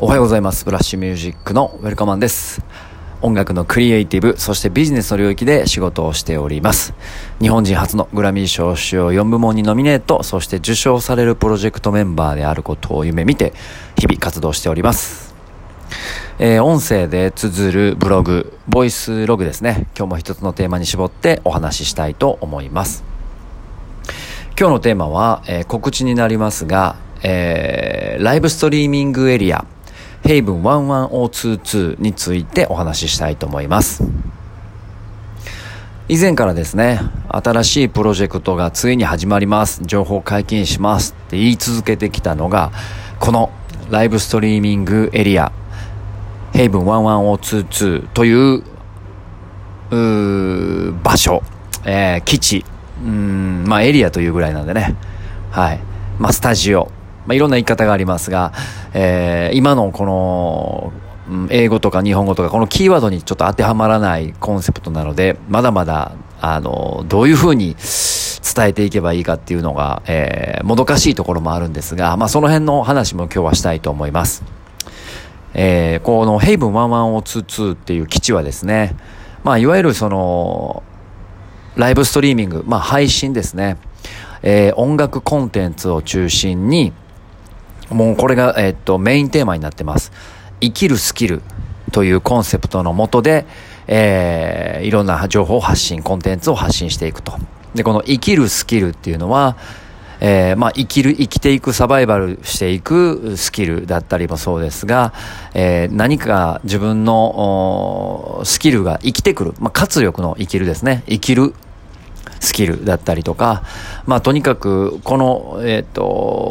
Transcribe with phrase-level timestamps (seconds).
[0.00, 0.64] おはようございます。
[0.64, 2.62] ブラッシュミュージックのウェルカマンです。
[3.20, 6.94] 音楽のクリエイティブ、そしてビジネスの領域で仕事をしております。
[7.40, 13.52] 日本人初のグラミー賞主要4部門にノミネート、そして受賞されるプロジェクトメンバーであることを夢見て、
[13.98, 15.34] 日々活動しております。
[16.38, 19.88] えー、音声で綴るブログ、ボイスログですね。
[19.98, 23.02] 今日も一つのテーマに絞ってお話ししたいと思います。
[24.56, 26.94] 今日のテーマは、えー、告知になりますが、
[27.24, 29.64] えー、ライブストリーミングエリア、
[30.24, 34.04] ヘイブン11022についてお話ししたいと思います。
[36.08, 39.82] 以前からですね、新しいプロジェクトがついに始まります。
[39.84, 42.72] 情報解禁しますって言い続けてきたのが、
[43.20, 43.50] この
[43.90, 45.52] ライブストリーミングエリア、
[46.52, 48.64] ヘイブン11022という
[49.90, 51.42] う場所、
[51.84, 52.64] えー、基地、
[53.02, 54.96] うん、まあエリアというぐらいなんでね。
[55.50, 55.80] はい。
[56.18, 56.90] まあスタジオ、
[57.28, 58.54] まあ、いろんな言い方がありますが、
[58.94, 60.92] えー、今のこの、
[61.50, 74.42] 英語とか日本語とかこのキーワードにちょっと当てはまらないコンセプトなので、まだまだ、あの、どういうふうに伝えていけばいいかっていうのが、えー、もどかしいところもあるんですが、まあその辺の話も今日はしたいと思います。
[75.52, 78.96] えー、このヘイブン11022っていう基地はですね、
[79.44, 80.82] まあいわゆるその、
[81.76, 83.76] ライブストリーミング、まあ配信ですね。
[84.42, 86.94] えー、音楽コンテンツを中心に、
[87.90, 90.12] もうこれが、えっと、メインテーマになってます。
[90.60, 91.42] 生きるスキル
[91.92, 93.46] というコンセプトのもとで、
[93.86, 97.32] えー、いろんな情報発信、コンテンツを発信していくと。
[97.74, 99.56] で、この生きるスキルっていうのは、
[100.20, 105.12] えー、まあ、生きる、生きていく、サバイバルしていくスキルだったりもそうですが、
[105.54, 111.04] えー、何か自分のスキルが生きてくる、まあ、活力の生きるですね。
[111.06, 111.54] 生きる
[112.40, 113.62] スキルだったりとか、
[114.06, 116.47] まあ、とにかく、この、えっ、ー、と、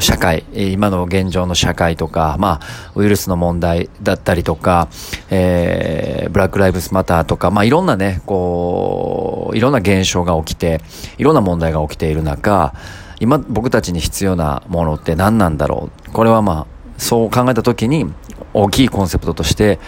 [0.00, 4.88] 社会、今の現状の社会とか、まあ、ウイルスの問題だったりとか、
[5.30, 10.80] えー、ブラックライブスマターとか、まあ、いろんなね、こう、いろんな現象が起きて、
[11.18, 12.74] いろんな問題が起きている中、
[13.20, 16.10] 今、僕たちに必要なものって何なんだろう？
[16.10, 18.12] これはまあ、そう考えたときに、
[18.52, 19.78] 大きいコンセプトとして、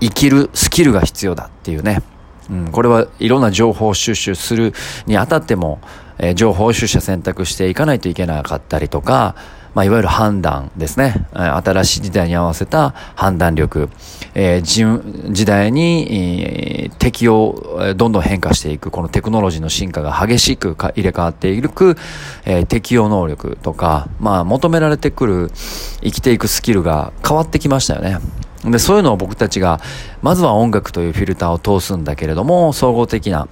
[0.00, 2.02] 生きるスキルが必要だっていうね。
[2.50, 4.72] うん、これはいろんな情報収集する
[5.06, 5.80] にあたっても、
[6.18, 9.34] えー、情報収集選択していかないといけなかったりとか、
[9.74, 11.26] まあ、いわゆる判断ですね。
[11.32, 13.90] 新しい時代に合わせた判断力。
[14.34, 21.96] えー、時代に、えー、適応、どんどん変化していく、このテクノロジーの進化が激しく入れ替わっていく、
[22.44, 25.50] えー、適応能力とか、まあ、求められてくる
[26.02, 28.18] 生きていくスキルが変わってきましたよね。
[28.64, 29.80] で、そういうのを僕たちが、
[30.22, 33.48] まずは音楽というフィルターを通すんだけれども、総合的な、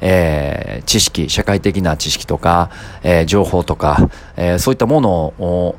[0.00, 2.70] えー、知識、社会的な知識とか、
[3.02, 5.76] えー、情報とか、えー、そういったものを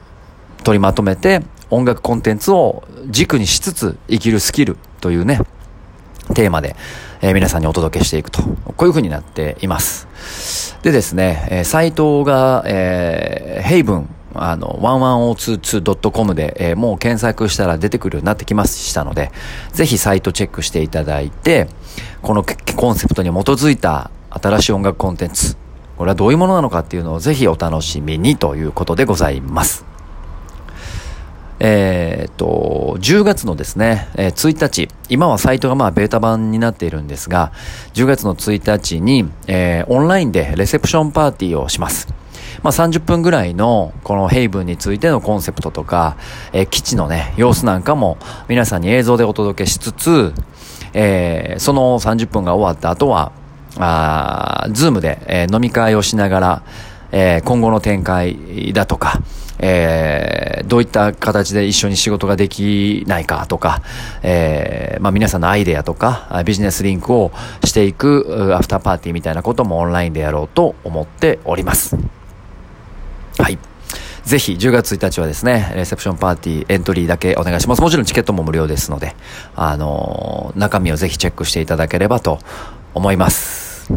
[0.64, 5.42] 取りまとめて、音楽コンテンツを軸にしつつ生きるスキルというね、
[6.34, 6.76] テーマで、
[7.22, 8.42] えー、皆さんにお届けしていくと。
[8.42, 10.78] こういう風になっています。
[10.82, 19.32] でですね、えー、サイトが、えー、ヘイブンあの、1122.com で、えー、もう検索したら出てくるようになってきましたので、
[19.72, 21.68] ぜひサイトチェックしていただいて、
[22.22, 22.44] この
[22.76, 25.58] コンセプトに基づいた新しい音楽コンテンツ、
[25.98, 29.86] これはどういうものなのかっていうのをぜひお楽しみにということでございます。
[31.64, 37.52] えー、っと、10月のですね、えー、1日、今はサイトがまあベータ版になっているんですが、
[37.94, 42.21] 10月の1日に、えー、オンラインでレセプションパーティーをします。
[42.64, 46.18] まあ、30分ぐらいのこのヘイブンについてのコンセプトとか、
[46.54, 50.34] えー、基地のね、様子なんかも皆さんに映像でお届けしつつ、
[50.94, 53.32] えー、その30分が終わった後は、
[53.78, 56.64] あズームで、えー、飲み会をしながら、
[57.12, 59.22] えー、今後の展開だとか、
[59.60, 63.82] えー、どういった形で一緒に仕事ができないかとか、
[64.24, 67.32] えー、まあ皆さんのアイデアとか、ビジネスリンクを
[67.64, 72.21] していくアフターパーティーみたいなこともオンラインでやろうと思っております。
[73.42, 73.58] はい。
[74.24, 77.82] ぜひ10月1日はですね、レセプションパーティーエントリーだけお願いします。
[77.82, 79.16] もちろんチケットも無料ですので、
[79.56, 82.38] あのー、中身をぜひチェックしていただければと
[82.94, 83.92] 思います。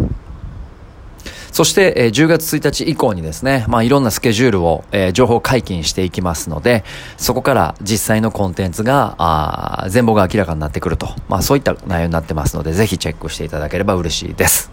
[1.52, 6.85] そして、えー、10月1日以降にですね、まあ、いろんなスケジュールを、えー、情報解禁していきますので、
[7.19, 14.70] そこから実際のコンテンツが、あ全貌が明らかになってくると、まあ、そういった内容になってますので、ぜひチェックしていただければ嬉しいです。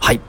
[0.00, 0.20] はい。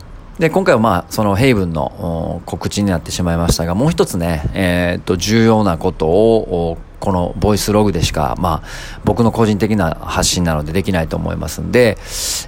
[0.41, 8.67] で、今回はまあ、そのヘイブンの告知になってしまいましたが、もう一つね、えー、っと、重要なことを、このボイスログでしか、まあ、
[9.05, 11.95] 僕の個人的な発信なのでできないと思いますんで、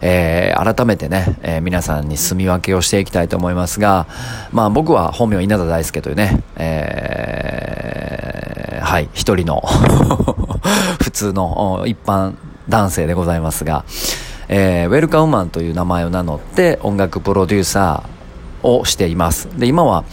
[0.02, 4.08] えー、改めてね、えー、皆さんに住み分けをしていきたいと思いますが、
[4.52, 8.00] まあ僕は本名稲田大輔というね、え
[8.82, 9.62] はい、一人の
[11.00, 12.34] 普通の一般
[12.70, 13.86] 男性でございますが、
[14.56, 19.50] えー、ウェルカムマンという名前を名乗って音楽プロデューサーをしています。
[19.58, 20.06] で、今は、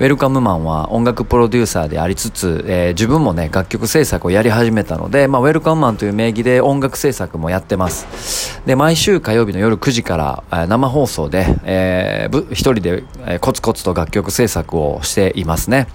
[0.00, 8.62] ウェルカムマンは音楽プロデューサーでありつつ、えー、自分もね、楽曲制作をやり始めたので、まあ、ウェルカムマンという名義で音楽制作もやってます。
[8.64, 15.86] で、毎週火曜日の夜9時から、え、生放送で、えー、一人で、え、コツコツと楽曲制作をしていますね。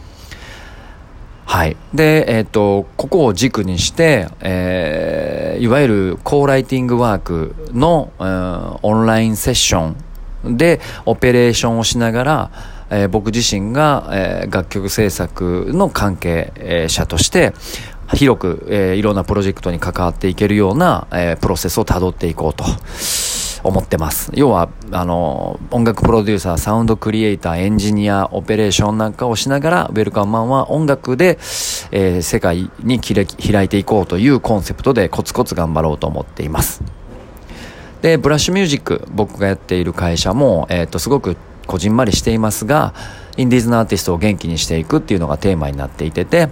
[1.48, 1.78] はい。
[1.94, 9.96] で、えっ、ー、と、ここを軸にして、えー、いわゆるコーライティングワークの、うん、オンラインセッショ
[10.46, 12.52] ンでオペレーションをしながら、
[12.90, 17.54] えー、僕自身が、えー、楽曲制作の関係者として
[18.14, 22.66] 広く、えー、いろんなプロジェクトに関わっていけるような、えー、プロセスをたどっていこうと
[23.68, 24.32] 思ってます。
[24.34, 31.38] 要は、あの、音楽プロデューサー、サウンドクリエイター、エンジニア、オペレーションなんかをしながら、ウェルカムマンは音楽で、
[31.92, 36.82] えー、世界に開いていこうというコンセプトでコツコツ頑張ろうと思っています。
[38.02, 41.36] で、ブラッシュミュージック、僕がやっている会社も、えっ、と、すごく
[41.66, 42.94] こじんまりしていますが、
[43.36, 46.50] インディーズのアーティストを元気にしていくっていうのがテーマになっていてて、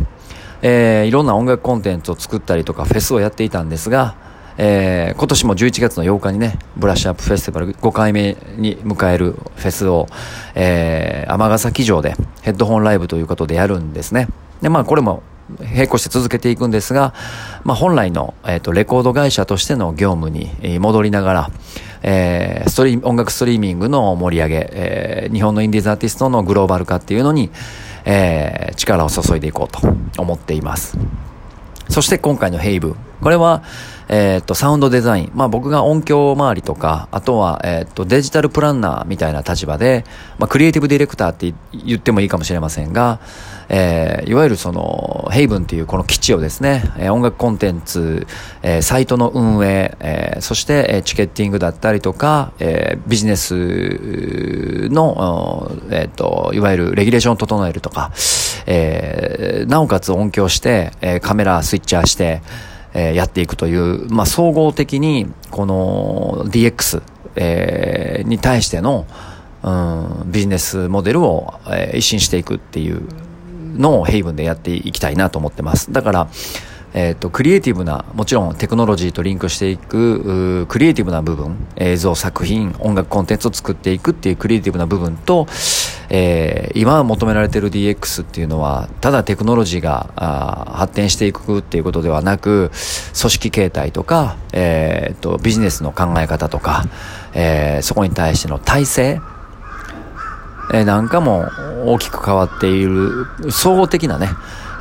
[0.61, 4.15] えー、いろんな音楽コンテンツを作ったりとかフェスをやっていたんですが、
[4.57, 10.07] えー、今年も11月の8日にね、ブラッシュアップフェスティバル5回目に迎えるフェスを、
[10.55, 14.27] えー、尼崎城でヘッドホンライブということでやるんですね。
[14.61, 15.23] で、まあこれも
[15.59, 17.13] 並行して続けていくんですが、
[17.63, 21.49] まあ、本来の、えっ、ー、と、レコード会社としての業務に戻りながら、
[22.01, 27.51] えー、ストリー音楽ストリーミングの盛り上げ、えー、日本のインディーズアーティストのグローバル化っていうのに、
[28.05, 29.79] えー、力を注いでいこうと
[30.21, 30.97] 思っています。
[31.89, 32.95] そして今回のヘイブ。
[33.25, 33.63] これは、
[34.07, 35.31] えっ、と、サウンドデザイン。
[35.33, 40.05] まあ僕が音響周りとか、あとは、えっ、と、デジタルプランナーみたいな立場で、
[40.37, 43.19] まあクリエイティブディレクターって言ってもいいかもしれませんが、
[43.67, 48.27] えー、いわゆるその、ヘイブンっていうこの基地をですね、えー、音楽コンテンツ、
[48.61, 53.55] えー、サイトの運営、えー、そして、えー、チケッティングだったりとか、えー、ビジネス
[54.89, 58.11] の、えっ、ー、と、いわゆるレギュレーションを整えるとか、
[58.67, 62.43] えー、なおかつ音響して、えー、カメラスイッチャーして、
[62.95, 67.03] えー、やっていくという、まあ、総合的に、この DX、
[67.35, 69.05] えー、に対しての、
[69.63, 73.01] うん、ビジネスモデルを、えー、一新していくっていう
[73.75, 75.91] のをヘイブンでやっていきたいなと思ってます。
[75.91, 76.29] だから、
[76.97, 85.45] えっ、と、クリエイティブな、もちろんテクノロジーとリンクしていく、クリエイティブな部分、映像作品、音楽コンテンツを作っていくっていうクリエイティブな部分と、
[86.09, 90.09] えー、今求められている DX っていうのは、ただテクノロジーが
[90.73, 92.71] 発展していくっていうことではなく、
[93.19, 96.85] 組織形態とか、えっ、ー、と、ビジネスの考え方とか、
[97.33, 99.21] えー、そこに対しての体制、
[100.71, 101.49] えー、なんかも
[101.85, 104.29] 大きく変わっている、総合的なね、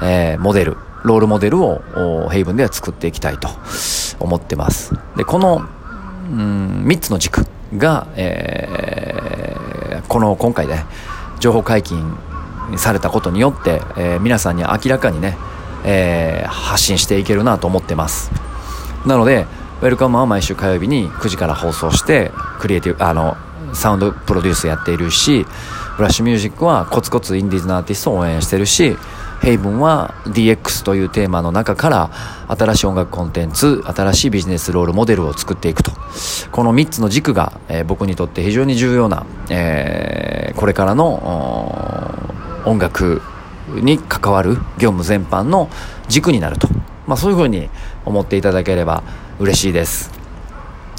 [0.01, 3.49] えー、モデル、ロールモデルをヘイブンでは作っていきたいと
[4.19, 4.95] 思ってます。
[5.17, 5.63] で、この、
[6.31, 7.47] うん、3つの軸
[7.77, 10.87] が、えー、この今回ね、
[11.41, 12.17] 情報解禁
[12.77, 15.37] されたことによって、えー、皆さんに明らかにね、
[15.85, 18.31] えー、発信していけるなと思ってます。
[19.07, 19.47] なので、
[19.83, 23.37] ウェルカムは毎週火曜日に9時から放送して、クリエイティブ、あの、
[23.75, 25.45] サウンドプロデュースやっているし、
[25.97, 28.97] ブラッシュミュージックはコツコツインディーズのアーティストを応援してるし、
[29.43, 32.11] ヘイブンは DX というテーマの中から
[32.49, 35.93] 新しい音楽コンテンツ、新しいビジネスロールモデルを作っていくと。
[36.53, 43.21] この3つの軸が、えー、僕にとって非常に重要な、えー、これからの音楽
[43.69, 45.69] に関わる業務全般の
[46.09, 46.69] 軸になると。
[47.07, 47.69] まあそういうふうに
[48.05, 49.03] 思っていただければ
[49.39, 50.11] 嬉しいです。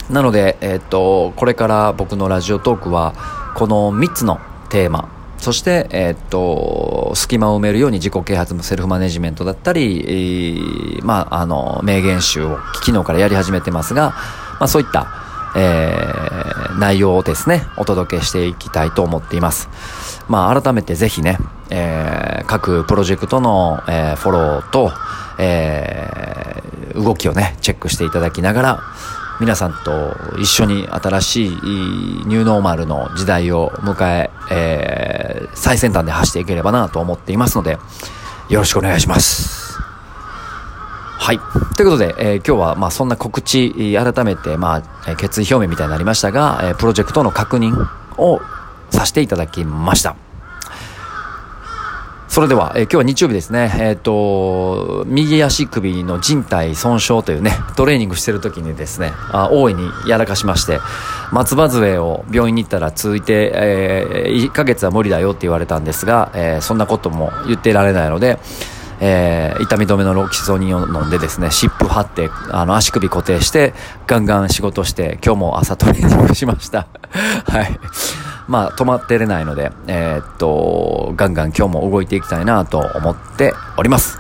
[0.10, 3.14] なので、えー、っと、これから僕のラジオトークは、
[3.56, 4.40] この3つの
[4.70, 5.10] テーマ、
[5.46, 14.10] そして、えー、っと、隙間を埋めるように自己啓発もセルフマネジメントだったり、えー、まあ、あの、名言集を昨日からやり始めてますが、
[14.60, 15.06] まあ、そういった、
[15.56, 19.70] えー、内容をですね、お届けしていきたいと思っています。
[20.28, 21.38] まあ、改めてぜひね、
[21.70, 24.92] えー、各プロジェクトの、えー、フォローと、
[25.38, 28.80] えー、動きをね、チェックしていただきながら、
[29.40, 37.78] 皆さんと一緒に新しいニューノーマルの時代を迎ええーー、最先端で走っていければなと思っていますので、
[38.50, 39.80] よろしくお願いします。
[41.18, 41.40] はい。
[41.76, 47.74] ということで、えー、今日は、まあ、そんな告知、改めて、まあ、決意表明みたいになりましたが、えー、プロジェクトの確認
[48.18, 48.42] を
[48.92, 50.16] させていただきました。
[52.36, 53.72] それでは、えー、今日は日曜日ですね。
[53.80, 60.82] えっ、ー、と、右足首の人体損傷というね、トレーニングしてる時にですね、あ大いにやらかしまして、
[61.32, 68.38] 松葉杖を病院に行ったら続いて、えー、1ヶ月は無理だよって言われたんですが、えー、そんなことも言ってられないので、
[69.00, 73.74] えー、痛み止めのロキソニンを飲んでですね、湿布貼って、あの、足首固定して、
[74.08, 76.88] ガンガン仕事して、今日も朝トレーニングしました。
[77.48, 77.80] はい。
[78.48, 84.18] まあ、止まってれないので、えー、っと、ガンガン今日も動いていきたいなと思っております。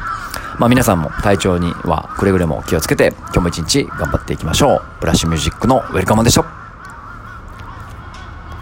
[0.57, 4.81] まあ皆さんも体調にはくれぐれも気をつけて、今日も一日頑張っていきましょう。
[5.01, 6.64] ブラッシュミュージックのウェルカムでした。